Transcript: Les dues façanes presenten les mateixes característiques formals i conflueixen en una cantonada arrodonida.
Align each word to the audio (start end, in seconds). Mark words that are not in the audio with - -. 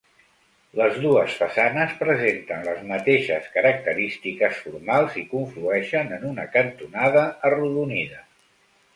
Les 0.77 0.95
dues 1.01 1.33
façanes 1.41 1.91
presenten 1.97 2.63
les 2.67 2.79
mateixes 2.91 3.49
característiques 3.57 4.61
formals 4.61 5.19
i 5.23 5.25
conflueixen 5.35 6.09
en 6.17 6.25
una 6.31 6.47
cantonada 6.57 7.27
arrodonida. 7.51 8.25